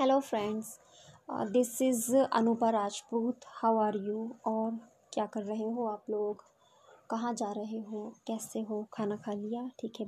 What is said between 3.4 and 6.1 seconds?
how are you और क्या कर रहे हो आप